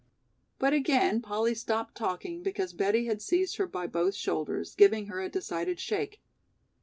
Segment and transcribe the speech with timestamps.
[0.57, 5.21] But again Polly stopped talking because Betty had seized her by both shoulders, giving her
[5.21, 6.19] a decided shake.